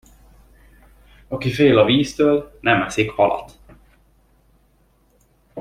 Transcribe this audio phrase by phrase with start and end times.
[1.29, 3.57] Aki fél a víztől, nem eszik halat.